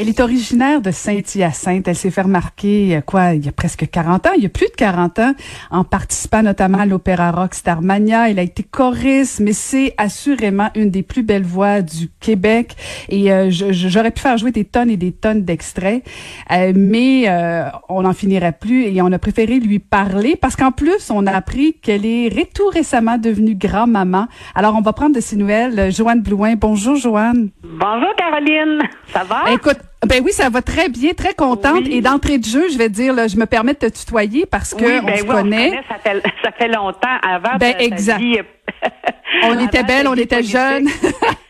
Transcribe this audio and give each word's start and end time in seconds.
Elle 0.00 0.08
est 0.08 0.20
originaire 0.20 0.80
de 0.80 0.92
Saint-Hyacinthe. 0.92 1.88
Elle 1.88 1.96
s'est 1.96 2.12
fait 2.12 2.22
remarquer, 2.22 2.98
euh, 2.98 3.00
quoi, 3.00 3.34
il 3.34 3.44
y 3.44 3.48
a 3.48 3.52
presque 3.52 3.90
40 3.90 4.28
ans, 4.28 4.30
il 4.36 4.44
y 4.44 4.46
a 4.46 4.48
plus 4.48 4.68
de 4.68 4.76
40 4.76 5.18
ans, 5.18 5.34
en 5.72 5.82
participant 5.82 6.40
notamment 6.40 6.78
à 6.78 6.86
l'opéra 6.86 7.32
rock 7.32 7.52
Starmania. 7.52 8.30
Elle 8.30 8.38
a 8.38 8.42
été 8.42 8.62
choriste, 8.62 9.40
mais 9.40 9.52
c'est 9.52 9.94
assurément 9.98 10.70
une 10.76 10.90
des 10.90 11.02
plus 11.02 11.24
belles 11.24 11.42
voix 11.42 11.82
du 11.82 12.10
Québec. 12.20 12.76
Et 13.08 13.32
euh, 13.32 13.48
j'aurais 13.50 14.12
pu 14.12 14.20
faire 14.20 14.38
jouer 14.38 14.52
des 14.52 14.64
tonnes 14.64 14.88
et 14.88 14.96
des 14.96 15.10
tonnes 15.10 15.42
d'extraits, 15.42 16.04
euh, 16.52 16.72
mais 16.76 17.28
on 17.88 18.02
n'en 18.02 18.12
finirait 18.12 18.52
plus 18.52 18.84
et 18.84 19.02
on 19.02 19.10
a 19.10 19.18
préféré 19.18 19.58
lui 19.58 19.80
parler 19.80 20.36
parce 20.36 20.54
qu'en 20.54 20.70
plus, 20.70 21.10
on 21.10 21.26
a 21.26 21.32
appris 21.32 21.74
qu'elle 21.74 22.06
est 22.06 22.54
tout 22.54 22.68
récemment 22.68 23.18
devenue 23.18 23.56
grand-maman. 23.56 24.28
Alors, 24.54 24.76
on 24.76 24.80
va 24.80 24.92
prendre 24.92 25.16
de 25.16 25.20
ses 25.20 25.34
nouvelles. 25.34 25.90
Joanne 25.90 26.22
Blouin. 26.22 26.54
Bonjour, 26.54 26.94
Joanne. 26.94 27.50
Bonjour, 27.64 28.14
Caroline. 28.16 28.78
Ça 29.12 29.24
va? 29.24 29.52
Écoute, 29.52 29.78
ben 30.06 30.22
oui, 30.24 30.32
ça 30.32 30.48
va 30.48 30.62
très 30.62 30.88
bien, 30.88 31.12
très 31.12 31.34
contente. 31.34 31.86
Et 31.90 32.00
d'entrée 32.00 32.38
de 32.38 32.44
jeu, 32.44 32.68
je 32.70 32.78
vais 32.78 32.88
dire, 32.88 33.12
là, 33.12 33.26
je 33.26 33.36
me 33.36 33.46
permets 33.46 33.74
de 33.74 33.78
te 33.78 33.86
tutoyer 33.86 34.46
parce 34.46 34.72
que 34.74 34.84
ben 34.84 35.04
on 35.04 35.16
se 35.16 35.24
connaît. 35.24 35.80
ça, 35.88 35.96
fait, 35.98 36.22
ça 36.42 36.52
fait 36.52 36.68
longtemps 36.68 37.18
avant. 37.22 37.56
Ben 37.58 37.74
exact. 37.78 38.22
on 39.42 39.58
était 39.58 39.82
belles, 39.82 40.06
on 40.06 40.14
était 40.14 40.42
jeunes. 40.42 40.88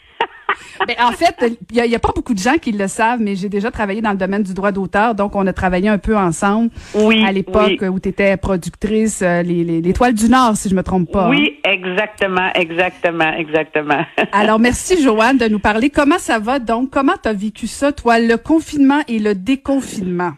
Ben, 0.86 0.96
en 1.00 1.12
fait, 1.12 1.34
il 1.70 1.82
n'y 1.82 1.94
a, 1.94 1.98
pas 1.98 2.12
beaucoup 2.14 2.34
de 2.34 2.38
gens 2.38 2.56
qui 2.60 2.72
le 2.72 2.86
savent, 2.88 3.20
mais 3.20 3.34
j'ai 3.34 3.48
déjà 3.48 3.70
travaillé 3.70 4.00
dans 4.00 4.12
le 4.12 4.16
domaine 4.16 4.42
du 4.42 4.54
droit 4.54 4.72
d'auteur, 4.72 5.14
donc 5.14 5.34
on 5.34 5.46
a 5.46 5.52
travaillé 5.52 5.88
un 5.88 5.98
peu 5.98 6.16
ensemble 6.16 6.70
oui, 6.94 7.24
à 7.26 7.32
l'époque 7.32 7.82
où 7.82 7.98
tu 7.98 8.08
étais 8.08 8.36
productrice, 8.36 9.22
euh, 9.22 9.42
les, 9.42 9.64
les, 9.64 9.92
Toiles 9.92 10.14
du 10.14 10.28
Nord, 10.28 10.56
si 10.56 10.68
je 10.68 10.74
me 10.74 10.82
trompe 10.82 11.10
pas. 11.10 11.28
Oui, 11.28 11.58
exactement, 11.64 12.50
exactement, 12.54 13.32
exactement. 13.32 14.04
Alors, 14.32 14.58
merci 14.58 15.02
Joanne 15.02 15.38
de 15.38 15.48
nous 15.48 15.58
parler. 15.58 15.90
Comment 15.90 16.18
ça 16.18 16.38
va 16.38 16.58
donc? 16.58 16.90
Comment 16.90 17.14
tu 17.20 17.28
as 17.28 17.32
vécu 17.32 17.66
ça, 17.66 17.92
toi, 17.92 18.18
le 18.18 18.36
confinement 18.36 19.00
et 19.08 19.18
le 19.18 19.34
déconfinement? 19.34 20.32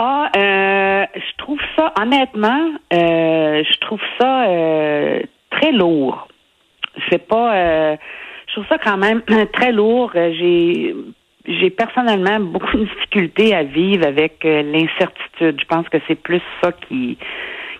Ah, 0.00 0.30
euh, 0.36 1.06
je 1.12 1.36
trouve 1.38 1.58
ça, 1.76 1.92
honnêtement, 2.00 2.70
euh, 2.92 3.64
je 3.64 3.78
trouve 3.80 4.00
ça 4.20 4.48
euh, 4.48 5.20
très 5.50 5.72
lourd. 5.72 6.28
C'est 7.10 7.26
pas... 7.26 7.96
Trouve 8.58 8.70
ça 8.70 8.78
quand 8.78 8.96
même 8.96 9.22
très 9.52 9.70
lourd. 9.70 10.10
Euh, 10.16 10.32
j'ai 11.46 11.70
personnellement 11.70 12.40
beaucoup 12.52 12.76
de 12.76 12.84
difficultés 12.86 13.54
à 13.54 13.62
vivre 13.62 14.04
avec 14.04 14.44
euh, 14.44 14.62
l'incertitude. 14.62 15.60
Je 15.60 15.66
pense 15.66 15.88
que 15.88 15.98
c'est 16.08 16.16
plus 16.20 16.42
ça 16.60 16.72
qui 16.72 17.16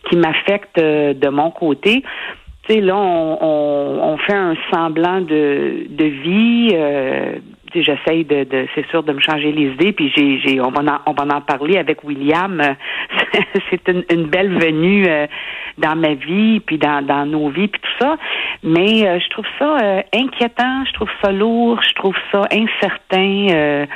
qui 0.08 0.16
m'affecte 0.16 0.78
euh, 0.78 1.14
de 1.14 1.28
mon 1.30 1.50
côté. 1.50 2.04
Tu 2.62 2.74
sais, 2.74 2.80
là, 2.80 2.96
on, 2.96 4.16
fait 4.18 4.36
un 4.36 4.54
semblant 4.72 5.20
de, 5.20 5.86
de 5.88 6.04
vie. 6.04 6.76
J'essaye 7.74 8.24
de, 8.24 8.46
c'est 8.74 8.86
sûr 8.90 9.02
de 9.02 9.12
me 9.12 9.20
changer 9.20 9.50
les 9.50 9.72
idées 9.72 9.92
puis 9.92 10.12
j'ai, 10.14 10.60
on 10.60 10.70
va 10.70 10.80
en, 10.82 11.10
on 11.10 11.12
va 11.12 11.36
en 11.36 11.40
parler 11.40 11.76
avec 11.76 12.02
William 12.04 12.62
c'est 13.70 13.88
une, 13.88 14.26
belle 14.26 14.58
venue 14.58 15.06
dans 15.78 15.96
ma 15.96 16.14
vie 16.14 16.60
puis 16.60 16.78
dans, 16.78 17.04
dans 17.04 17.26
nos 17.26 17.48
vies 17.48 17.68
puis 17.68 17.80
tout 17.80 18.04
ça 18.04 18.16
mais 18.62 19.06
euh, 19.06 19.18
je 19.20 19.28
trouve 19.30 19.46
ça 19.58 19.78
euh, 19.78 20.02
inquiétant, 20.14 20.84
je 20.86 20.92
trouve 20.94 21.10
ça 21.22 21.32
lourd, 21.32 21.80
je 21.82 21.94
trouve 21.94 22.16
ça 22.32 22.42
incertain. 22.50 23.46
Euh, 23.50 23.86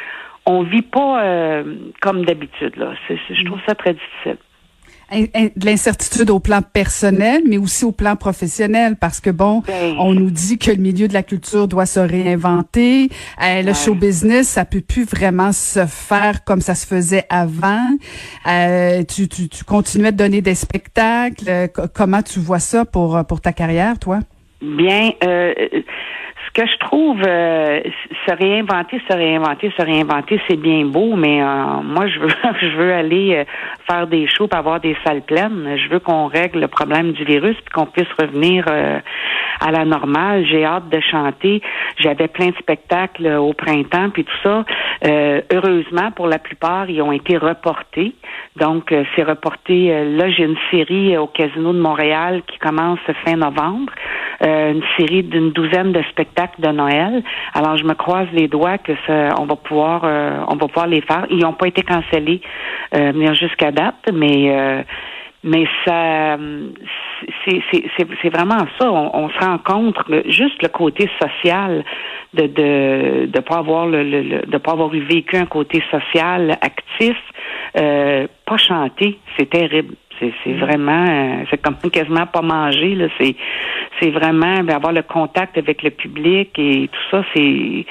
on 0.47 0.63
vit 0.63 0.83
pas 0.83 1.23
euh, 1.23 1.77
comme 2.01 2.25
d'habitude 2.25 2.77
là. 2.77 2.95
je 3.09 3.45
trouve 3.45 3.61
ça 3.67 3.75
très 3.75 3.95
difficile 3.95 4.37
de 5.13 5.67
l'incertitude 5.67 6.31
au 6.31 6.41
plan 6.41 6.61
personnel, 6.63 7.43
mais 7.47 7.59
aussi 7.59 7.85
au 7.85 7.93
plan 7.93 8.17
professionnel, 8.17 8.97
parce 8.97 9.21
que 9.21 9.31
bon, 9.31 9.63
ben. 9.67 9.95
on 9.99 10.15
nous 10.15 10.31
dit 10.31 10.59
que 10.59 10.71
le 10.71 10.79
milieu 10.79 11.09
de 11.09 11.15
la 11.15 11.23
culture 11.23 11.69
doit 11.69 11.87
se 11.87 12.01
réinventer. 12.01 13.11
le 13.41 13.73
show 13.73 13.95
business, 13.95 14.49
ça 14.49 14.65
peut 14.65 14.81
plus 14.81 15.05
vraiment 15.05 15.53
se 15.53 15.87
faire 15.87 16.45
comme 16.45 16.61
ça 16.61 16.75
se 16.75 16.87
faisait 16.87 17.27
avant. 17.29 17.89
Euh, 18.47 19.05
tu, 19.05 19.29
tu, 19.29 19.49
tu 19.49 19.65
continuais 19.65 20.13
de 20.13 20.17
donner 20.17 20.41
des 20.41 20.55
spectacles. 20.55 21.69
comment 21.93 22.23
tu 22.23 22.41
vois 22.41 22.61
ça 22.61 22.85
pour 22.85 23.25
pour 23.27 23.41
ta 23.41 23.53
carrière, 23.53 23.99
toi? 23.99 24.21
Bien, 24.63 25.11
euh, 25.25 25.53
ce 26.47 26.61
que 26.61 26.69
je 26.69 26.77
trouve, 26.79 27.21
euh, 27.27 27.81
se 28.27 28.35
réinventer, 28.35 29.01
se 29.09 29.17
réinventer, 29.17 29.73
se 29.77 29.83
réinventer, 29.85 30.41
c'est 30.49 30.61
bien 30.61 30.85
beau, 30.85 31.15
mais 31.17 31.43
euh, 31.43 31.83
moi, 31.83 32.07
je 32.09 32.19
veux, 32.19 32.29
je 32.61 32.77
veux 32.77 32.93
aller 32.93 33.37
euh, 33.37 33.45
faire 33.89 34.07
des 34.07 34.27
shows, 34.29 34.49
pour 34.49 34.59
avoir 34.59 34.81
des 34.81 34.97
salles 35.05 35.23
pleines. 35.23 35.77
Je 35.77 35.89
veux 35.89 35.99
qu'on 35.99 36.27
règle 36.27 36.61
le 36.61 36.69
problème 36.69 37.13
du 37.13 37.25
virus, 37.25 37.57
puis 37.57 37.73
qu'on 37.73 37.87
puisse 37.87 38.11
revenir 38.19 38.67
à 38.69 39.71
la 39.71 39.85
normale. 39.85 40.45
J'ai 40.47 40.65
hâte 40.65 40.89
de 40.89 41.01
chanter. 41.01 41.63
J'avais 41.99 42.29
plein 42.29 42.49
de 42.49 42.57
spectacles 42.57 43.27
au 43.29 43.53
printemps, 43.53 44.11
puis 44.11 44.25
tout 44.25 44.39
ça. 44.43 44.65
heureusement, 45.53 46.11
pour 46.15 46.27
la 46.27 46.39
plupart, 46.39 46.91
ils 46.91 47.03
ont 47.03 47.13
été 47.13 47.37
reportés. 47.37 48.15
Donc, 48.57 48.95
c'est 49.15 49.23
reporté. 49.23 49.89
là, 50.17 50.31
j'ai 50.31 50.45
une 50.45 50.59
série 50.71 51.17
au 51.17 51.27
Casino 51.27 51.73
de 51.73 51.81
Montréal 51.81 52.43
qui 52.47 52.59
commence 52.59 53.01
fin 53.25 53.37
novembre. 53.37 53.93
Euh, 54.43 54.73
une 54.73 54.83
série 54.99 55.23
d'une 55.23 55.53
douzaine 55.53 55.93
de 55.93 56.03
spectacles 56.11 56.61
de 56.61 56.69
Noël. 56.69 57.23
Alors 57.55 57.77
je 57.77 57.85
me 57.85 57.95
croise 57.95 58.27
les 58.33 58.49
doigts 58.49 58.79
que 58.79 58.93
ça, 59.07 59.29
on 59.39 59.45
va 59.45 59.55
pouvoir 59.55 60.03
euh, 60.05 60.41
on 60.49 60.57
va 60.57 60.67
pouvoir 60.67 60.89
les 60.89 61.01
faire. 61.01 61.27
Ils 61.31 61.39
n'ont 61.39 61.53
pas 61.53 61.69
été 61.69 61.83
cancellés 61.83 62.41
euh, 62.97 63.35
jusqu'à 63.35 63.71
date, 63.71 64.11
mais 64.13 64.51
euh, 64.51 64.83
mais 65.45 65.65
ça 65.85 66.39
c'est 67.45 68.31
vraiment 68.31 68.67
ça. 68.81 68.91
On, 68.91 69.29
se 69.29 69.39
rend 69.39 69.59
compte 69.59 69.97
juste 70.27 70.61
le 70.61 70.69
côté 70.69 71.09
social 71.21 71.85
de 72.35 72.47
de 72.47 73.27
de 73.27 73.41
pas 73.41 73.59
avoir 73.59 73.87
le, 73.87 74.03
le, 74.03 74.43
de 74.47 74.59
pas 74.59 74.73
avoir 74.73 74.93
eu 74.93 75.03
vécu 75.03 75.37
un 75.37 75.47
côté 75.47 75.83
social 75.89 76.59
actif, 76.61 77.17
euh, 77.79 78.27
pas 78.45 78.57
chanter, 78.57 79.19
c'est 79.37 79.51
terrible. 79.51 79.95
C'est 80.45 80.53
mm. 80.53 80.59
vraiment, 80.59 81.07
euh, 81.09 81.45
c'est 81.51 81.61
comme 81.61 81.77
quasiment 81.93 82.27
pas 82.27 82.43
manger. 82.43 82.95
Là. 82.95 83.09
C'est, 83.19 83.37
c'est 84.01 84.11
vraiment 84.11 84.63
ben, 84.63 84.77
avoir 84.77 84.93
le 84.93 85.03
contact 85.03 85.59
avec 85.59 85.83
le 85.83 85.91
public 85.91 86.51
et 86.59 86.89
tout 86.93 87.11
ça. 87.11 87.25
C'est, 87.35 87.87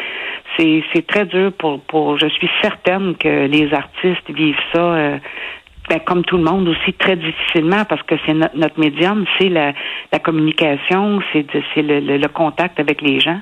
c'est, 0.58 0.84
c'est 0.94 1.06
très 1.06 1.26
dur 1.26 1.52
pour, 1.54 1.80
pour. 1.82 2.18
Je 2.18 2.28
suis 2.28 2.50
certaine 2.62 3.16
que 3.16 3.48
les 3.48 3.74
artistes 3.74 4.30
vivent 4.30 4.56
ça. 4.74 4.80
Euh, 4.80 5.18
ben, 5.90 6.00
comme 6.00 6.24
tout 6.24 6.38
le 6.38 6.44
monde 6.44 6.68
aussi 6.68 6.94
très 6.94 7.16
difficilement 7.16 7.84
parce 7.86 8.04
que 8.04 8.16
c'est 8.26 8.34
notre, 8.34 8.56
notre 8.56 8.80
médium, 8.80 9.26
c'est 9.38 9.50
la, 9.50 9.74
la 10.12 10.20
communication, 10.20 11.22
c'est, 11.34 11.46
c'est 11.74 11.82
le, 11.82 12.00
le, 12.00 12.28
contact 12.28 12.80
avec 12.80 13.02
les 13.02 13.20
gens. 13.20 13.40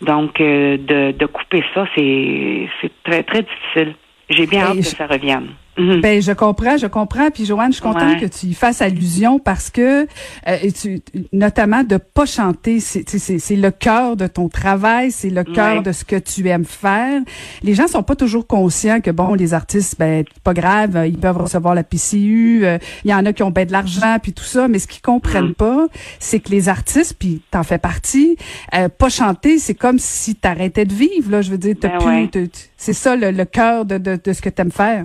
Donc 0.00 0.40
euh, 0.40 0.78
de, 0.78 1.12
de 1.12 1.26
couper 1.26 1.62
ça, 1.74 1.86
c'est, 1.94 2.68
c'est 2.80 2.92
très 3.02 3.22
très 3.22 3.42
difficile. 3.42 3.94
J'ai 4.30 4.46
bien 4.46 4.62
hâte 4.62 4.76
que 4.76 4.82
ça 4.82 5.06
revienne. 5.06 5.48
Mhm. 5.76 6.00
Ben 6.00 6.22
je 6.22 6.32
comprends, 6.32 6.76
je 6.76 6.86
comprends. 6.86 7.30
Puis 7.30 7.46
Joanne, 7.46 7.72
je 7.72 7.76
suis 7.76 7.82
contente 7.82 8.20
que 8.20 8.26
tu 8.26 8.46
y 8.46 8.54
fasses 8.54 8.80
allusion 8.80 9.38
parce 9.38 9.70
que 9.70 10.06
euh, 10.48 10.70
tu, 10.80 11.02
notamment 11.32 11.82
de 11.82 11.96
pas 11.96 12.26
chanter, 12.26 12.80
c'est 12.80 13.56
le 13.56 13.70
cœur 13.70 14.16
de 14.16 14.26
ton 14.26 14.48
travail, 14.48 15.10
c'est 15.10 15.30
le 15.30 15.44
cœur 15.44 15.82
de 15.82 15.92
ce 15.92 16.04
que 16.04 16.16
tu 16.16 16.46
aimes 16.48 16.64
faire. 16.64 17.20
Les 17.62 17.74
gens 17.74 17.88
sont 17.88 18.02
pas 18.02 18.16
toujours 18.16 18.46
conscients 18.46 19.00
que 19.00 19.10
bon, 19.10 19.34
les 19.34 19.54
artistes, 19.54 19.96
ben 19.98 20.24
pas 20.42 20.54
grave, 20.54 21.04
ils 21.06 21.18
peuvent 21.18 21.38
recevoir 21.38 21.74
la 21.74 21.82
PCU. 21.82 22.64
Euh, 22.64 22.78
il 23.04 23.10
y 23.10 23.14
en 23.14 23.24
a 23.26 23.32
qui 23.32 23.42
ont 23.42 23.50
ben 23.50 23.66
de 23.66 23.72
l'argent 23.72 24.16
puis 24.22 24.32
tout 24.32 24.44
ça, 24.44 24.68
mais 24.68 24.78
ce 24.78 24.86
qu'ils 24.86 25.02
comprennent 25.02 25.48
mhm. 25.48 25.54
pas, 25.54 25.86
c'est 26.18 26.40
que 26.40 26.50
les 26.50 26.68
artistes, 26.68 27.16
puis 27.18 27.42
t'en 27.50 27.62
fais 27.62 27.78
partie, 27.78 28.36
euh, 28.74 28.88
pas 28.88 29.08
chanter, 29.08 29.58
c'est 29.58 29.74
comme 29.74 29.98
si 29.98 30.34
t'arrêtais 30.34 30.84
de 30.84 30.94
vivre. 30.94 31.30
Là, 31.30 31.42
je 31.42 31.50
veux 31.50 31.58
dire, 31.58 31.74
t'as 31.80 31.98
ben 31.98 32.28
plus, 32.28 32.48
c'est 32.76 32.92
ça 32.92 33.16
le, 33.16 33.30
le 33.30 33.44
cœur 33.44 33.84
de, 33.84 33.98
de, 33.98 34.18
de 34.22 34.32
ce 34.32 34.40
que 34.40 34.48
t'aimes 34.48 34.70
faire. 34.70 35.04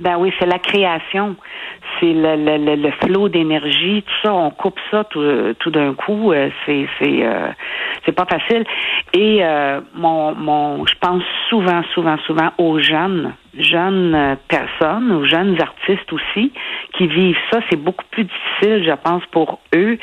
Ben 0.00 0.16
oui, 0.18 0.32
c'est 0.40 0.46
la 0.46 0.58
création, 0.58 1.36
c'est 2.00 2.12
le, 2.12 2.34
le, 2.34 2.74
le, 2.74 2.90
flot 3.02 3.28
d'énergie, 3.28 4.02
tout 4.02 4.14
ça. 4.24 4.34
On 4.34 4.50
coupe 4.50 4.80
ça 4.90 5.04
tout, 5.04 5.22
tout 5.60 5.70
d'un 5.70 5.94
coup. 5.94 6.32
Euh, 6.32 6.50
c'est 6.66 6.88
c'est 6.98 7.24
euh, 7.24 7.48
c'est 8.04 8.12
pas 8.12 8.26
facile. 8.26 8.64
Et 9.12 9.44
euh, 9.44 9.80
mon 9.94 10.34
mon, 10.34 10.84
je 10.84 10.94
pense 11.00 11.22
souvent, 11.48 11.82
souvent, 11.94 12.16
souvent 12.26 12.50
aux 12.58 12.80
jeunes, 12.80 13.34
jeunes 13.56 14.36
personnes, 14.48 15.12
aux 15.12 15.26
jeunes 15.26 15.56
artistes 15.62 16.12
aussi 16.12 16.52
qui 16.98 17.06
vivent 17.06 17.38
ça. 17.52 17.60
C'est 17.70 17.80
beaucoup 17.80 18.04
plus 18.10 18.24
difficile, 18.24 18.84
je 18.84 18.94
pense, 18.96 19.22
pour 19.30 19.60
eux 19.76 19.96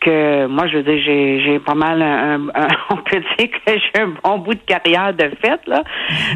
que 0.00 0.46
moi, 0.46 0.66
je 0.68 0.76
veux 0.78 0.82
dire, 0.82 1.00
j'ai, 1.04 1.40
j'ai 1.42 1.58
pas 1.58 1.74
mal 1.74 2.02
un, 2.02 2.46
on 2.90 2.96
peut 2.96 3.20
dire 3.38 3.50
que 3.50 3.72
j'ai 3.72 4.00
un 4.00 4.12
bon 4.22 4.38
bout 4.38 4.54
de 4.54 4.60
carrière 4.66 5.12
de 5.14 5.30
fait, 5.40 5.60
là. 5.66 5.82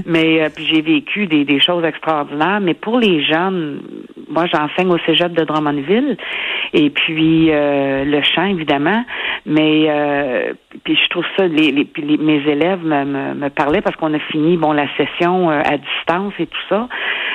Mais 0.07 0.43
euh, 0.43 0.49
puis 0.55 0.67
j'ai 0.67 0.83
vécu 0.83 1.27
des, 1.27 1.45
des 1.45 1.61
choses 1.61 1.85
extraordinaires. 1.85 2.61
Mais 2.61 2.75
pour 2.75 2.99
les 2.99 3.25
jeunes, 3.25 3.81
moi 4.29 4.47
j'enseigne 4.47 4.91
au 4.91 4.99
Cégep 5.07 5.33
de 5.33 5.45
Drummondville 5.45 6.17
et 6.73 6.91
puis 6.91 7.51
euh, 7.51 8.05
le 8.05 8.23
chant, 8.23 8.47
évidemment. 8.47 9.05
Mais 9.47 9.87
euh, 9.89 10.53
puis 10.85 10.97
je 10.97 11.09
trouve 11.11 11.25
ça, 11.37 11.47
les, 11.47 11.71
les, 11.71 12.17
mes 12.19 12.43
élèves 12.49 12.85
me, 12.85 13.05
me, 13.05 13.35
me, 13.35 13.49
parlaient 13.51 13.81
parce 13.81 13.97
qu'on 13.97 14.15
a 14.15 14.19
fini 14.19 14.57
bon 14.57 14.73
la 14.73 14.87
session 14.97 15.51
à 15.51 15.77
distance 15.77 16.33
et 16.39 16.47
tout 16.47 16.63
ça. 16.69 16.89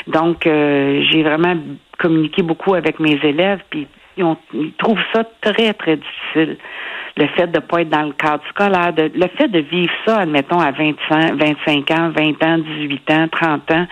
Donc 0.07 0.43
j'ai 0.43 1.23
vraiment 1.23 1.55
communiqué 1.97 2.43
beaucoup 2.43 2.75
avec 2.75 2.99
mes 2.99 3.19
élèves, 3.23 3.59
puis 3.69 3.87
ils, 4.17 4.73
trouvent 4.77 5.03
ça 5.13 5.23
très, 5.41 5.73
très 5.73 5.97
difficile. 5.97 6.57
Le 7.15 7.27
fait 7.29 7.47
de 7.47 7.57
ne 7.57 7.65
pas 7.65 7.81
être 7.81 7.89
dans 7.89 8.03
le 8.03 8.13
cadre 8.13 8.43
scolaire, 8.49 8.93
de, 8.93 9.11
le 9.13 9.27
fait 9.37 9.47
de 9.47 9.59
vivre 9.59 9.91
ça, 10.05 10.19
admettons, 10.19 10.59
à 10.59 10.71
25, 10.71 11.33
25 11.35 11.91
ans, 11.91 12.09
20 12.15 12.43
ans, 12.43 12.57
18 12.59 13.11
ans, 13.11 13.27
30 13.31 13.71
ans, 13.71 13.87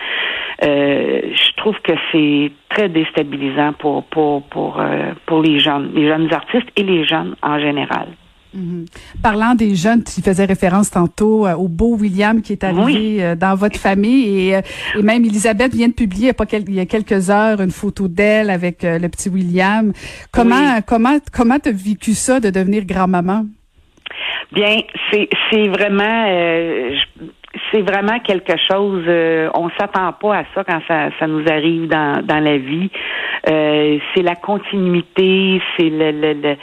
euh, 0.64 1.22
je 1.34 1.56
trouve 1.58 1.76
que 1.82 1.94
c'est 2.12 2.52
très 2.70 2.88
déstabilisant 2.88 3.74
pour 3.74 4.04
pour 4.06 4.44
pour 4.44 4.80
euh, 4.80 5.12
pour 5.26 5.42
les 5.42 5.60
jeunes, 5.60 5.92
les 5.94 6.08
jeunes 6.08 6.32
artistes 6.34 6.70
et 6.76 6.84
les 6.84 7.04
jeunes 7.04 7.36
en 7.42 7.60
général. 7.60 8.08
Mhm. 8.56 8.86
Parlant 9.22 9.54
des 9.54 9.76
jeunes, 9.76 10.04
tu 10.04 10.22
faisais 10.22 10.46
référence 10.46 10.90
tantôt 10.90 11.46
euh, 11.46 11.56
au 11.56 11.68
beau 11.68 11.98
William 11.98 12.42
qui 12.42 12.54
est 12.54 12.64
arrivé 12.64 13.22
euh, 13.22 13.36
dans 13.36 13.54
votre 13.56 13.78
famille 13.78 14.48
et, 14.50 14.56
euh, 14.56 14.62
et, 14.98 15.02
même 15.02 15.26
Elisabeth 15.26 15.74
vient 15.74 15.90
de 15.90 15.94
publier 15.94 16.32
il 16.52 16.74
y 16.74 16.80
a, 16.80 16.86
quelques 16.86 17.30
heures 17.30 17.60
une 17.60 17.72
photo 17.72 18.08
d'elle 18.08 18.50
avec 18.50 18.84
le 18.84 19.08
petit 19.10 19.28
William. 19.28 19.92
Comment 20.32 20.80
comment 20.88 21.18
comment 21.34 21.60
t'as 21.60 21.72
vécu 21.72 22.14
ça 22.14 22.40
de 22.40 22.50
devenir 22.50 22.86
grand-maman? 22.86 23.46
Bien, 24.54 24.78
c'est 25.12 25.28
c'est 25.50 25.68
vraiment 25.68 26.26
c'est 27.72 27.82
vraiment 27.82 28.20
quelque 28.20 28.56
chose. 28.72 29.04
on 29.54 29.70
s'attend 29.78 30.14
pas 30.14 30.38
à 30.38 30.44
ça 30.54 30.64
quand 30.64 30.80
ça, 30.88 31.10
ça 31.20 31.28
nous 31.28 31.44
arrive 31.50 31.90
dans 31.90 32.26
dans 32.26 32.40
la 32.40 32.58
vie. 32.58 32.90
c'est 33.46 34.22
la 34.22 34.36
continuité, 34.36 35.62
c'est 35.76 35.90
le, 35.90 36.12
le, 36.12 36.34
le 36.34 36.56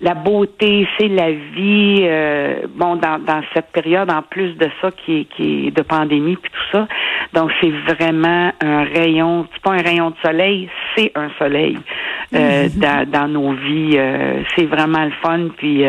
la 0.00 0.14
beauté, 0.14 0.86
c'est 0.98 1.08
la 1.08 1.30
vie. 1.30 2.00
Euh, 2.02 2.62
bon, 2.74 2.96
dans, 2.96 3.18
dans 3.18 3.42
cette 3.54 3.70
période, 3.72 4.10
en 4.10 4.22
plus 4.22 4.54
de 4.54 4.68
ça, 4.80 4.90
qui 4.90 5.20
est, 5.20 5.24
qui 5.36 5.66
est 5.66 5.70
de 5.70 5.82
pandémie 5.82 6.36
puis 6.36 6.50
tout 6.50 6.78
ça. 6.78 6.88
Donc, 7.34 7.50
c'est 7.60 7.70
vraiment 7.94 8.52
un 8.62 8.84
rayon. 8.84 9.46
C'est 9.52 9.62
pas 9.62 9.72
un 9.72 9.82
rayon 9.82 10.10
de 10.10 10.16
soleil, 10.22 10.70
c'est 10.96 11.12
un 11.14 11.30
soleil 11.38 11.78
euh, 12.34 12.66
mm-hmm. 12.66 12.78
dans, 12.78 13.10
dans, 13.10 13.28
nos 13.28 13.52
vies. 13.52 13.96
Euh, 13.96 14.42
c'est 14.56 14.66
vraiment 14.66 15.04
le 15.04 15.12
fun. 15.22 15.48
Puis, 15.56 15.84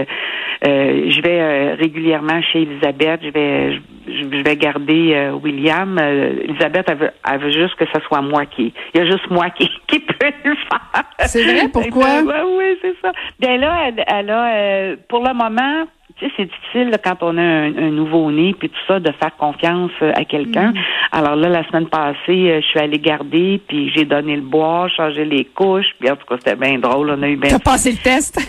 je 0.63 1.22
vais 1.22 1.74
régulièrement 1.74 2.42
chez 2.42 2.63
Elisabeth. 2.63 3.22
Je 3.24 3.30
vais, 3.30 3.81
je, 4.08 4.44
vais 4.44 4.56
garder 4.56 5.31
William. 5.44 5.98
Elisabeth, 5.98 6.86
elle 6.90 6.98
veut, 6.98 7.12
elle 7.30 7.40
veut, 7.40 7.52
juste 7.52 7.75
que 7.75 7.86
ce 7.94 8.00
soit 8.02 8.22
moi 8.22 8.46
qui. 8.46 8.74
Il 8.94 9.00
y 9.00 9.04
a 9.04 9.06
juste 9.06 9.30
moi 9.30 9.50
qui, 9.50 9.69
qui 9.88 10.00
peut 10.00 10.31
le 10.44 10.56
faire. 10.56 11.04
C'est 11.25 11.44
vrai? 11.44 11.69
Pourquoi? 11.72 12.22
oui, 12.58 12.78
c'est 12.81 12.96
ça. 13.02 13.12
Bien 13.40 13.58
là, 13.58 13.88
elle, 13.88 14.04
elle 14.08 14.30
a, 14.30 14.56
euh, 14.56 14.96
pour 15.08 15.19
le 15.19 15.34
moment, 15.34 15.86
tu 16.22 16.28
sais, 16.28 16.34
c'est 16.38 16.46
difficile 16.46 16.96
quand 17.04 17.18
on 17.22 17.36
a 17.38 17.42
un, 17.42 17.92
nouveau-né 17.92 18.56
puis 18.58 18.70
tout 18.70 18.80
ça 18.88 19.00
de 19.00 19.12
faire 19.12 19.36
confiance 19.38 19.92
euh, 20.02 20.14
à 20.16 20.24
quelqu'un. 20.24 20.72
Mm. 20.72 20.78
Alors 21.12 21.36
là, 21.36 21.50
la 21.50 21.68
semaine 21.68 21.88
passée, 21.88 22.16
euh, 22.30 22.62
je 22.62 22.68
suis 22.68 22.80
allée 22.80 23.00
garder 23.00 23.60
puis 23.68 23.92
j'ai 23.96 24.06
donné 24.06 24.36
le 24.36 24.44
bois, 24.44 24.88
changé 24.96 25.26
les 25.26 25.46
couches. 25.46 25.88
Puis 26.00 26.12
en 26.12 26.16
tout 26.16 26.28
cas, 26.28 26.36
c'était 26.38 26.56
bien 26.56 26.78
drôle. 26.78 27.10
On 27.10 27.24
a 27.24 27.28
eu 27.28 27.38
bien. 27.38 27.50
T'as 27.50 27.58
passé 27.60 27.92
le 27.92 27.98
test? 27.98 28.40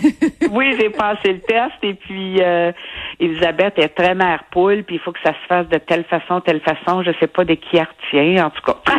oui, 0.50 0.76
j'ai 0.78 0.90
passé 0.90 1.32
le 1.32 1.40
test 1.40 1.72
et 1.82 1.94
puis 1.94 2.40
Elisabeth 3.18 3.78
est 3.78 3.88
très 3.88 4.14
mère 4.14 4.44
poule 4.50 4.84
puis 4.84 4.96
il 4.96 5.00
faut 5.00 5.12
que 5.12 5.20
ça 5.24 5.32
se 5.32 5.46
fasse 5.48 5.66
de 5.68 5.78
telle 5.78 6.04
façon, 6.04 6.40
telle 6.40 6.60
façon. 6.60 7.02
Je 7.02 7.12
sais 7.20 7.26
pas 7.26 7.44
de 7.44 7.54
qui 7.54 7.76
elle 7.76 7.88
retient 8.04 8.46
en 8.46 8.50
tout 8.50 8.62
cas. 8.62 8.76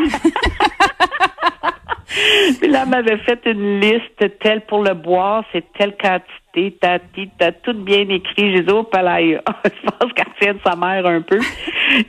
puis 2.59 2.69
là, 2.69 2.85
m'avait 2.85 3.17
fait 3.17 3.39
une 3.45 3.79
liste 3.79 4.39
telle 4.39 4.61
pour 4.61 4.83
le 4.83 4.93
bois, 4.93 5.43
c'est 5.51 5.65
telle 5.73 5.95
quantité 5.95 6.42
t'as, 6.79 7.51
tout 7.63 7.73
bien 7.73 8.07
écrit. 8.09 8.55
J'ai 8.55 8.61
dit, 8.61 8.73
oh, 8.73 8.87
je 8.93 9.37
pense 9.89 10.13
qu'elle 10.13 10.33
tient 10.39 10.53
de 10.53 10.59
sa 10.63 10.75
mère 10.75 11.05
un 11.05 11.21
peu. 11.21 11.39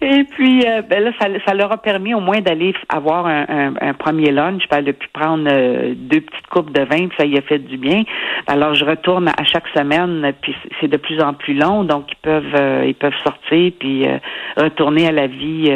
Et 0.03 0.25
puis, 0.25 0.63
euh, 0.67 0.83
ben 0.83 1.03
là, 1.03 1.11
ça, 1.21 1.29
ça, 1.47 1.55
leur 1.55 1.73
a 1.73 1.79
permis 1.79 2.15
au 2.15 2.21
moins 2.21 2.41
d'aller 2.41 2.75
avoir 2.89 3.27
un, 3.27 3.75
un, 3.81 3.95
premier 3.95 4.31
lunch. 4.31 4.63
Elle 4.71 4.89
a 4.89 4.93
pu 4.93 5.09
prendre 5.13 5.49
euh, 5.51 5.95
deux 5.97 6.21
petites 6.21 6.47
coupes 6.49 6.73
de 6.73 6.83
vin, 6.83 7.09
puis 7.09 7.17
ça 7.19 7.27
y 7.27 7.39
a 7.39 7.43
fait 7.43 7.59
du 7.59 7.77
bien. 7.77 8.03
Alors, 8.47 8.75
je 8.75 8.85
retourne 8.85 9.29
à 9.29 9.45
chaque 9.45 9.69
semaine, 9.75 10.33
puis 10.43 10.55
c'est 10.81 10.89
de 10.89 10.97
plus 10.97 11.21
en 11.21 11.35
plus 11.35 11.55
long, 11.55 11.85
donc 11.85 12.07
ils 12.11 12.23
peuvent 12.23 12.55
euh, 12.55 12.85
ils 12.87 12.95
peuvent 12.95 13.15
sortir 13.25 13.73
puis 13.79 14.07
retourner 14.57 15.09
à 15.09 15.13
la 15.13 15.27
vie 15.27 15.71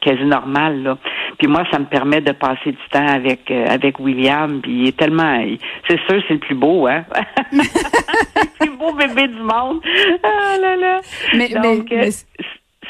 quasi 0.00 0.24
normale. 0.24 0.82
Là. 0.82 0.98
Puis 1.38 1.48
moi, 1.48 1.64
ça 1.70 1.78
me 1.78 1.86
permet 1.86 2.20
de 2.20 2.32
passer 2.32 2.72
du 2.72 2.88
temps 2.90 3.06
avec 3.06 3.50
avec 3.50 3.98
William. 3.98 4.60
Puis 4.60 4.72
il 4.72 4.88
est 4.88 4.96
tellement, 4.96 5.42
c'est 5.88 6.00
sûr, 6.08 6.22
c'est 6.28 6.34
le 6.34 6.40
plus 6.40 6.54
beau, 6.54 6.86
hein? 6.86 7.04
le 8.36 8.58
plus 8.58 8.76
beau 8.76 8.92
bébé 8.92 9.28
du 9.28 9.40
monde. 9.40 9.80
Ah 10.22 10.56
là 10.60 10.76
là. 10.76 11.00
Mais, 11.34 11.48
Donc, 11.48 11.88
mais, 11.90 12.10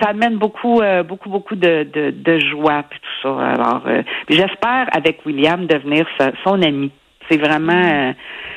ça 0.01 0.11
amène 0.11 0.37
beaucoup, 0.37 0.81
euh, 0.81 1.03
beaucoup, 1.03 1.29
beaucoup 1.29 1.55
de, 1.55 1.85
de, 1.85 2.11
de 2.11 2.39
joie 2.39 2.85
puis 2.89 3.01
tout 3.01 3.29
ça. 3.29 3.47
Alors, 3.49 3.83
euh, 3.87 4.03
j'espère 4.29 4.89
avec 4.93 5.25
William 5.25 5.67
devenir 5.67 6.07
son 6.45 6.63
ami. 6.63 6.91
C'est 7.31 7.39
vraiment 7.39 7.73
euh, 7.73 8.13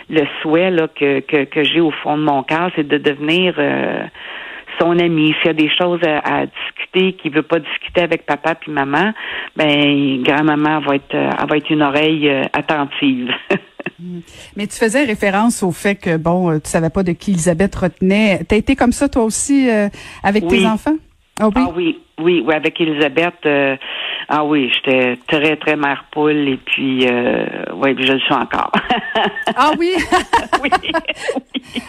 le 0.09 0.23
souhait 0.41 0.71
là, 0.71 0.87
que, 0.87 1.21
que, 1.21 1.45
que 1.45 1.63
j'ai 1.63 1.79
au 1.79 1.91
fond 1.91 2.17
de 2.17 2.23
mon 2.23 2.43
cœur, 2.43 2.71
c'est 2.75 2.87
de 2.87 2.97
devenir 2.97 3.55
son 4.79 4.99
ami. 4.99 5.33
S'il 5.39 5.47
y 5.47 5.49
a 5.49 5.53
des 5.53 5.69
choses 5.75 6.01
à, 6.03 6.45
discuter 6.45 7.13
qu'il 7.13 7.31
veut 7.31 7.43
pas 7.43 7.59
discuter 7.59 8.01
avec 8.01 8.25
papa 8.25 8.55
puis 8.55 8.71
maman, 8.71 9.13
ben 9.55 10.21
grand-maman 10.23 10.81
va 10.81 10.95
être, 10.95 11.13
elle 11.15 11.47
va 11.47 11.57
être 11.57 11.69
une 11.69 11.83
oreille 11.83 12.29
attentive. 12.53 13.31
Mais 14.55 14.67
tu 14.67 14.77
faisais 14.77 15.03
référence 15.03 15.63
au 15.63 15.71
fait 15.71 15.95
que 15.95 16.17
bon, 16.17 16.59
tu 16.59 16.69
savais 16.69 16.89
pas 16.89 17.03
de 17.03 17.11
qui 17.11 17.31
Elisabeth 17.31 17.75
retenait. 17.75 18.43
T'as 18.47 18.57
été 18.57 18.75
comme 18.75 18.91
ça 18.91 19.09
toi 19.09 19.23
aussi 19.23 19.69
avec 20.23 20.47
tes 20.47 20.65
enfants? 20.65 20.95
Ah 21.41 21.47
oui? 21.47 21.53
Ah 21.55 21.69
oui, 21.73 21.99
oui, 22.19 22.43
oui, 22.45 22.53
avec 22.53 22.81
Elisabeth, 22.81 23.45
euh, 23.45 23.77
ah 24.27 24.43
oui, 24.43 24.69
j'étais 24.73 25.17
très, 25.25 25.55
très 25.55 25.77
mère 25.77 26.03
poule 26.11 26.49
et 26.49 26.57
puis, 26.57 27.07
euh, 27.07 27.45
oui, 27.75 27.95
je 27.97 28.11
le 28.11 28.19
suis 28.19 28.33
encore. 28.33 28.71
ah 29.55 29.71
oui? 29.79 29.95
oui, 30.61 30.69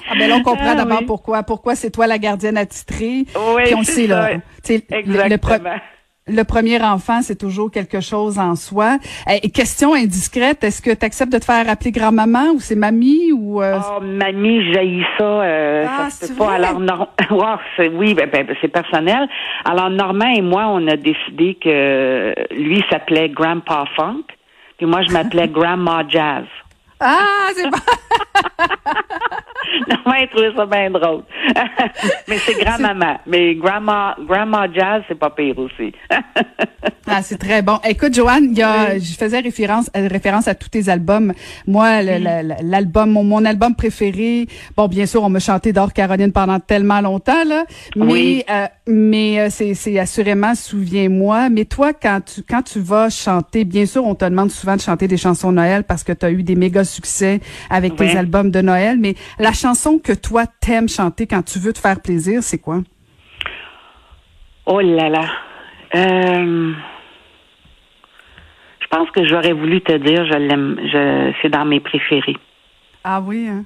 Ah 0.08 0.14
ben 0.16 0.28
là, 0.28 0.36
on 0.36 0.42
comprend 0.42 0.70
ah 0.70 0.74
d'abord 0.76 1.04
pourquoi. 1.04 1.42
Pourquoi 1.42 1.74
c'est 1.74 1.90
toi 1.90 2.06
la 2.06 2.18
gardienne 2.18 2.56
attitrée? 2.56 3.24
Oui, 3.34 3.62
puis 3.64 3.74
on 3.74 3.82
sait, 3.82 4.06
là. 4.06 4.30
Exactement 4.68 5.28
le 5.28 5.80
premier 6.44 6.82
enfant, 6.82 7.22
c'est 7.22 7.38
toujours 7.38 7.70
quelque 7.70 8.00
chose 8.00 8.38
en 8.38 8.56
soi. 8.56 8.98
Et 9.42 9.50
question 9.50 9.94
indiscrète, 9.94 10.64
est-ce 10.64 10.82
que 10.82 10.90
tu 10.90 11.04
acceptes 11.04 11.32
de 11.32 11.38
te 11.38 11.44
faire 11.44 11.68
appeler 11.68 11.92
grand-maman 11.92 12.52
ou 12.54 12.60
c'est 12.60 12.76
mamie 12.76 13.32
ou 13.32 13.62
euh... 13.62 13.78
Oh, 13.78 14.00
mamie, 14.00 14.72
j'ai 14.72 15.02
ça. 15.18 15.24
Euh, 15.24 15.86
ah, 15.88 16.10
ça 16.10 16.26
se 16.26 16.32
pas. 16.32 16.52
Alors, 16.52 16.78
oui, 17.94 18.14
ben, 18.14 18.28
ben, 18.30 18.46
c'est 18.60 18.68
personnel. 18.68 19.28
Alors, 19.64 19.90
Normand 19.90 20.32
et 20.36 20.42
moi, 20.42 20.66
on 20.68 20.86
a 20.88 20.96
décidé 20.96 21.56
que 21.62 22.34
lui 22.54 22.82
s'appelait 22.90 23.28
Grandpa 23.28 23.84
Funk, 23.96 24.24
puis 24.78 24.86
moi, 24.86 25.02
je 25.02 25.12
m'appelais 25.12 25.48
Grandma 25.52 26.02
Jazz. 26.08 26.46
Ah, 27.00 27.48
c'est 27.54 27.68
bon. 27.70 27.78
non, 29.88 30.12
il 30.20 30.28
trouvait 30.28 30.52
ça 30.56 30.66
bien 30.66 30.90
drôle. 30.90 31.22
mais 32.28 32.38
c'est 32.38 32.58
grand-maman. 32.62 33.18
Mais 33.26 33.54
grandma, 33.54 34.16
grandma 34.20 34.66
jazz, 34.72 35.02
c'est 35.08 35.18
pas 35.18 35.30
pire 35.30 35.58
aussi. 35.58 35.92
ah, 37.06 37.22
c'est 37.22 37.38
très 37.38 37.62
bon. 37.62 37.78
Écoute, 37.88 38.14
Joanne, 38.14 38.54
y 38.54 38.62
a, 38.62 38.98
je 38.98 39.14
faisais 39.14 39.40
référence, 39.40 39.90
euh, 39.96 40.08
référence 40.08 40.48
à 40.48 40.54
tous 40.54 40.68
tes 40.68 40.88
albums. 40.88 41.32
Moi, 41.66 42.02
l'album, 42.02 43.10
mon, 43.10 43.44
album 43.44 43.74
préféré, 43.74 44.46
bon, 44.76 44.88
bien 44.88 45.06
sûr, 45.06 45.22
on 45.22 45.28
m'a 45.28 45.38
chanté 45.38 45.72
d'Or 45.72 45.92
Caroline 45.92 46.32
pendant 46.32 46.60
tellement 46.60 47.00
longtemps, 47.00 47.44
là. 47.46 47.64
Mais, 47.96 48.12
oui. 48.12 48.44
euh, 48.50 48.66
mais 48.86 49.40
euh, 49.40 49.48
c'est, 49.50 49.74
c'est 49.74 49.98
assurément 49.98 50.54
Souviens-moi. 50.54 51.48
Mais 51.48 51.64
toi, 51.64 51.92
quand 51.92 52.20
tu, 52.24 52.42
quand 52.42 52.62
tu 52.62 52.80
vas 52.80 53.08
chanter, 53.10 53.64
bien 53.64 53.86
sûr, 53.86 54.04
on 54.04 54.14
te 54.14 54.24
demande 54.24 54.50
souvent 54.50 54.76
de 54.76 54.80
chanter 54.80 55.08
des 55.08 55.16
chansons 55.16 55.52
Noël 55.52 55.84
parce 55.84 56.04
que 56.04 56.12
tu 56.12 56.26
as 56.26 56.30
eu 56.30 56.42
des 56.42 56.54
méga 56.54 56.84
succès 56.84 57.40
avec 57.68 57.96
tes 57.96 58.16
albums 58.16 58.50
de 58.50 58.60
Noël. 58.60 58.98
Mais 58.98 59.14
la 59.38 59.52
chanson 59.60 59.98
que 59.98 60.12
toi 60.12 60.44
t'aimes 60.60 60.88
chanter 60.88 61.26
quand 61.26 61.42
tu 61.42 61.58
veux 61.58 61.72
te 61.72 61.78
faire 61.78 62.00
plaisir, 62.00 62.42
c'est 62.42 62.58
quoi? 62.58 62.78
Oh 64.66 64.80
là 64.80 65.08
là. 65.08 65.24
Euh, 65.94 66.72
je 68.80 68.86
pense 68.90 69.10
que 69.10 69.26
j'aurais 69.26 69.52
voulu 69.52 69.80
te 69.80 69.92
dire, 69.92 70.24
je 70.26 70.36
l'aime, 70.36 70.78
je, 70.84 71.32
c'est 71.42 71.48
dans 71.48 71.64
mes 71.64 71.80
préférés. 71.80 72.36
Ah 73.02 73.20
oui, 73.20 73.48
hein? 73.48 73.64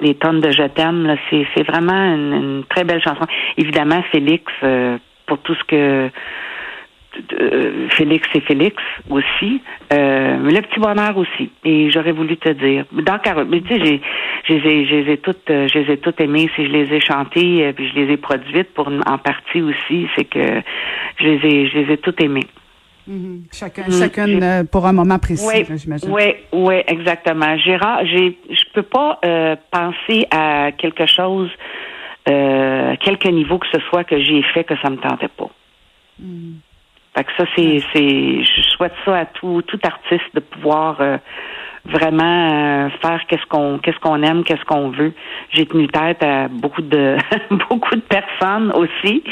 les 0.00 0.14
tonnes 0.14 0.40
de 0.40 0.50
Je 0.50 0.62
t'aime, 0.68 1.16
c'est, 1.30 1.62
vraiment 1.64 2.14
une, 2.14 2.64
très 2.68 2.84
belle 2.84 3.02
chanson. 3.02 3.26
Évidemment, 3.56 4.02
Félix, 4.12 4.44
euh, 4.62 4.96
pour 5.26 5.38
tout 5.38 5.54
ce 5.54 5.64
que 5.64 6.10
euh, 7.40 7.88
Félix 7.90 8.28
et 8.34 8.40
Félix 8.40 8.76
aussi, 9.10 9.60
euh, 9.92 10.38
le 10.38 10.60
petit 10.60 10.80
bonheur 10.80 11.16
aussi. 11.16 11.50
Et 11.64 11.90
j'aurais 11.90 12.12
voulu 12.12 12.36
te 12.36 12.48
dire. 12.48 12.84
Dans 12.92 13.18
mais 13.48 13.60
tu 13.62 13.68
sais, 13.68 14.00
j'ai, 14.46 14.60
j'ai, 14.60 15.04
j'ai, 15.04 15.16
toutes, 15.18 15.50
euh, 15.50 15.68
je 15.68 15.78
les 15.78 15.92
ai 15.92 15.96
toutes 15.98 16.20
aimées. 16.20 16.50
Si 16.56 16.66
je 16.66 16.70
les 16.70 16.92
ai 16.94 17.00
chantées, 17.00 17.72
puis 17.74 17.88
je 17.88 17.94
les 17.94 18.12
ai 18.12 18.16
produites 18.16 18.72
pour 18.74 18.88
en 18.88 19.18
partie 19.18 19.62
aussi, 19.62 20.06
c'est 20.16 20.24
que 20.24 20.62
je 21.18 21.24
les 21.24 21.46
ai, 21.46 21.68
je 21.68 21.78
les 21.78 21.92
ai 21.94 21.96
toutes 21.98 22.20
aimées. 22.20 22.46
Mm-hmm. 23.08 23.42
Chacun, 23.52 23.82
mm, 23.86 23.92
chacune 23.92 24.68
pour 24.70 24.86
un 24.86 24.92
moment 24.92 25.18
précis, 25.18 25.46
oui, 25.46 25.76
j'imagine. 25.76 26.10
Oui, 26.10 26.34
oui, 26.52 26.74
exactement. 26.88 27.56
Gérard, 27.58 28.04
j'ai, 28.04 28.36
je 28.50 28.64
peux 28.74 28.82
pas 28.82 29.20
penser 29.70 30.26
à 30.30 30.72
quelque 30.72 31.06
chose, 31.06 31.50
à 32.26 32.96
quelque 32.96 33.28
niveau 33.28 33.58
que 33.58 33.68
ce 33.72 33.80
soit 33.88 34.04
que 34.04 34.18
j'ai 34.18 34.42
fait 34.54 34.64
que 34.64 34.74
ça 34.82 34.90
me 34.90 34.96
tentait 34.96 35.28
pas. 35.28 35.50
Mm. 36.18 36.56
Fait 37.16 37.24
que 37.24 37.30
ça, 37.36 37.44
c'est, 37.56 37.82
c'est, 37.92 38.44
je 38.44 38.62
souhaite 38.76 38.92
ça 39.04 39.18
à 39.20 39.24
tout, 39.24 39.62
tout 39.62 39.78
artiste 39.82 40.34
de 40.34 40.40
pouvoir 40.40 41.00
euh, 41.00 41.16
vraiment 41.84 42.90
faire 43.00 43.20
qu'est-ce 43.28 43.46
qu'on 43.46 43.78
qu'est-ce 43.78 43.98
qu'on 44.00 44.22
aime, 44.22 44.44
qu'est-ce 44.44 44.64
qu'on 44.64 44.90
veut. 44.90 45.12
J'ai 45.50 45.66
tenu 45.66 45.86
tête 45.88 46.22
à 46.22 46.48
beaucoup 46.48 46.82
de 46.82 47.16
beaucoup 47.70 47.94
de 47.94 48.02
personnes 48.02 48.72
aussi, 48.72 49.22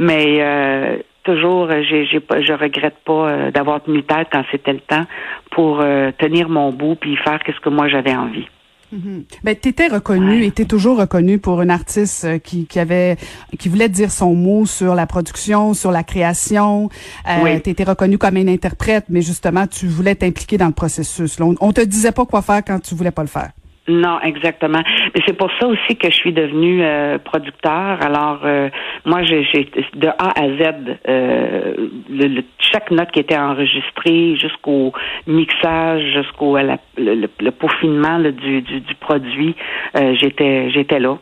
mais 0.00 1.02
toujours, 1.22 1.68
j'ai, 1.82 2.06
j'ai 2.06 2.20
pas, 2.20 2.40
je 2.40 2.54
regrette 2.54 2.96
pas 3.04 3.50
d'avoir 3.50 3.82
tenu 3.82 4.02
tête 4.02 4.28
quand 4.32 4.44
c'était 4.50 4.72
le 4.72 4.80
temps 4.80 5.04
pour 5.50 5.84
tenir 6.16 6.48
mon 6.48 6.72
bout 6.72 6.94
puis 6.96 7.16
faire 7.16 7.38
qu'est-ce 7.44 7.60
que 7.60 7.68
moi 7.68 7.88
j'avais 7.88 8.16
envie. 8.16 8.48
Mm 8.92 9.20
Ben, 9.44 9.56
t'étais 9.56 9.88
reconnu 9.88 10.44
et 10.44 10.50
t'es 10.50 10.64
toujours 10.64 10.98
reconnu 10.98 11.38
pour 11.38 11.60
une 11.62 11.70
artiste 11.70 12.24
euh, 12.24 12.38
qui, 12.38 12.66
qui 12.66 12.78
avait, 12.78 13.16
qui 13.58 13.68
voulait 13.68 13.88
dire 13.88 14.10
son 14.10 14.34
mot 14.34 14.66
sur 14.66 14.94
la 14.94 15.06
production, 15.06 15.74
sur 15.74 15.90
la 15.90 16.02
création. 16.02 16.88
Euh, 17.28 17.36
oui. 17.42 17.60
T'étais 17.60 17.84
reconnu 17.84 18.18
comme 18.18 18.36
une 18.36 18.48
interprète, 18.48 19.04
mais 19.08 19.22
justement, 19.22 19.66
tu 19.66 19.86
voulais 19.86 20.14
t'impliquer 20.14 20.58
dans 20.58 20.66
le 20.66 20.72
processus. 20.72 21.38
On, 21.40 21.54
on 21.60 21.72
te 21.72 21.80
disait 21.80 22.12
pas 22.12 22.24
quoi 22.26 22.42
faire 22.42 22.62
quand 22.64 22.80
tu 22.80 22.94
voulais 22.94 23.10
pas 23.10 23.22
le 23.22 23.28
faire. 23.28 23.50
Non, 23.88 24.20
exactement. 24.20 24.82
Mais 25.14 25.20
c'est 25.26 25.32
pour 25.32 25.50
ça 25.58 25.66
aussi 25.66 25.96
que 25.96 26.10
je 26.10 26.14
suis 26.14 26.32
devenue 26.32 26.82
euh, 26.82 27.18
producteur. 27.18 27.98
Alors, 28.02 28.40
euh, 28.44 28.68
moi, 29.06 29.22
j'ai 29.22 29.70
de 29.94 30.08
A 30.08 30.38
à 30.38 30.48
Z 30.48 30.98
euh, 31.08 31.74
le, 32.10 32.42
chaque 32.58 32.90
note 32.90 33.10
qui 33.10 33.20
était 33.20 33.38
enregistrée 33.38 34.36
jusqu'au 34.36 34.92
mixage, 35.26 36.02
jusqu'au 36.12 36.58
le, 36.58 37.28
le, 37.40 37.50
peaufinement 37.50 38.18
du, 38.18 38.60
du, 38.60 38.80
du, 38.80 38.94
produit. 38.96 39.56
j'étais 39.94 40.70
j'étais 40.70 40.98
là. 40.98 41.16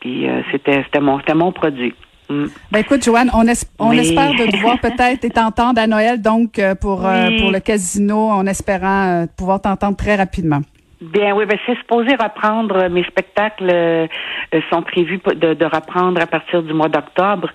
Puis 0.00 0.26
c'était 0.50 0.82
c'était 0.84 1.00
mon 1.00 1.18
c'était 1.20 1.34
mon 1.34 1.52
produit. 1.52 1.94
Mm. 2.28 2.46
Ben 2.70 2.78
écoute, 2.80 3.02
Joanne, 3.02 3.30
on, 3.34 3.44
on 3.78 3.92
espère 3.92 4.32
de 4.32 4.50
te 4.50 4.56
voir 4.58 4.78
peut-être 4.82 5.24
et 5.24 5.30
t'entendre 5.30 5.80
à 5.80 5.86
Noël, 5.86 6.20
donc 6.20 6.60
pour 6.80 6.98
pour 6.98 7.50
le 7.50 7.60
casino, 7.60 8.28
en 8.28 8.46
espérant 8.46 9.26
pouvoir 9.36 9.60
t'entendre 9.62 9.96
très 9.96 10.16
rapidement. 10.16 10.60
Bien 11.00 11.34
oui, 11.34 11.46
ben 11.46 11.58
c'est 11.64 11.78
supposé 11.78 12.10
reprendre. 12.10 12.76
Euh, 12.76 12.90
mes 12.90 13.04
spectacles 13.04 13.70
euh, 13.72 14.06
euh, 14.54 14.60
sont 14.70 14.82
prévus 14.82 15.18
de, 15.34 15.54
de, 15.54 15.64
reprendre 15.64 16.20
à 16.20 16.26
partir 16.26 16.62
du 16.62 16.74
mois 16.74 16.90
d'octobre. 16.90 17.48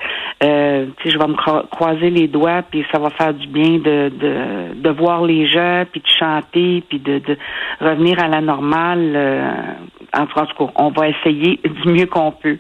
Euh, 0.44 0.88
je 1.06 1.16
vais 1.16 1.28
me 1.28 1.36
croiser 1.68 2.10
les 2.10 2.28
doigts, 2.28 2.64
puis 2.64 2.84
ça 2.92 2.98
va 2.98 3.12
faire 3.12 3.36
du 3.36 3.46
bien 3.46 3.78
de, 3.78 4.10
de, 4.10 4.74
de 4.74 4.90
voir 4.90 5.24
les 5.24 5.46
gens, 5.48 5.84
puis 5.92 6.02
de 6.02 6.08
chanter, 6.08 6.84
puis 6.90 6.98
de, 6.98 7.20
de 7.20 7.38
revenir 7.80 8.20
à 8.20 8.28
la 8.28 8.42
normale. 8.42 9.16
en 10.12 10.26
tout 10.26 10.34
cas, 10.34 10.72
on 10.78 10.90
va 10.90 11.10
essayer 11.10 11.60
du 11.84 11.90
mieux 11.90 12.08
qu'on 12.08 12.32
peut. 12.32 12.58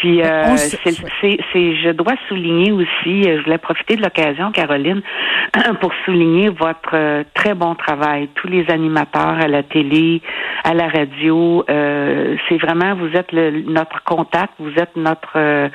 Puis 0.00 0.22
euh, 0.22 0.56
c'est, 0.56 1.76
je 1.76 1.90
dois 1.90 2.14
souligner 2.26 2.72
aussi, 2.72 3.28
euh, 3.28 3.36
je 3.36 3.44
voulais 3.44 3.58
profiter 3.58 3.96
de 3.96 4.02
l'occasion, 4.02 4.50
Caroline, 4.50 5.02
pour 5.82 5.92
souligner 6.06 6.48
votre 6.48 6.94
euh, 6.94 7.22
très 7.34 7.52
bon 7.52 7.74
travail. 7.74 8.30
Tous 8.34 8.48
les 8.48 8.64
animateurs 8.70 9.38
à 9.42 9.46
la 9.46 9.62
télé, 9.62 10.22
à 10.64 10.72
la 10.72 10.88
radio, 10.88 11.66
euh, 11.68 12.34
c'est 12.48 12.56
vraiment 12.56 12.94
vous 12.94 13.14
êtes 13.14 13.30
le, 13.32 13.60
notre 13.70 14.02
contact, 14.04 14.54
vous 14.58 14.72
êtes 14.78 14.96
notre 14.96 15.68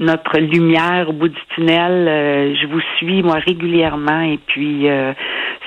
notre 0.00 0.38
lumière 0.38 1.08
au 1.08 1.12
bout 1.12 1.28
du 1.28 1.40
tunnel. 1.54 2.54
je 2.60 2.66
vous 2.66 2.80
suis 2.98 3.22
moi 3.22 3.36
régulièrement 3.36 4.20
et 4.20 4.38
puis 4.46 4.86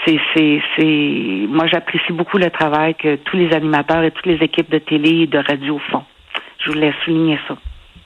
c'est 0.06 0.20
c'est 0.34 0.62
c'est 0.76 1.48
moi 1.48 1.66
j'apprécie 1.68 2.12
beaucoup 2.12 2.38
le 2.38 2.52
travail 2.52 2.94
que 2.96 3.16
tous 3.16 3.38
les 3.38 3.52
animateurs 3.54 4.04
et 4.04 4.12
toutes 4.12 4.26
les 4.26 4.44
équipes 4.44 4.70
de 4.70 4.80
télé 4.80 5.22
et 5.24 5.28
de 5.28 5.40
radio 5.40 5.80
font. 5.92 6.04
Je 6.60 6.72
voulais 6.72 6.94
souligner 7.04 7.40
ça. 7.48 7.56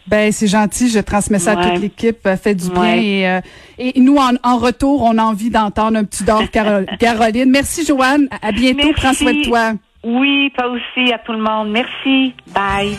Ben 0.10 0.32
c'est 0.32 0.48
gentil, 0.48 0.90
je 0.90 1.00
transmets 1.00 1.40
ça 1.40 1.52
à 1.52 1.56
toute 1.56 1.82
l'équipe, 1.82 2.26
euh, 2.26 2.36
fait 2.36 2.56
du 2.56 2.70
bien 2.72 2.96
et, 2.96 3.28
euh, 3.28 3.42
et 3.78 4.00
nous 4.00 4.18
en, 4.18 4.32
en, 4.44 4.58
retour, 4.58 5.04
on 5.04 5.18
a 5.18 5.24
envie 5.24 5.50
d'entendre 5.50 5.98
un 5.98 6.04
petit 6.04 6.24
d'or 6.24 6.44
Caroline. 7.00 7.52
Merci 7.52 7.86
Joanne, 7.86 8.28
à 8.42 8.52
bientôt, 8.52 8.92
prends 8.96 9.14
soin 9.14 9.34
de 9.34 9.44
toi. 9.44 9.74
Oui, 10.04 10.52
toi 10.58 10.68
aussi 10.70 11.14
à 11.14 11.20
tout 11.20 11.34
le 11.34 11.42
monde. 11.42 11.72
Merci. 11.72 12.34
Bye. 12.54 12.98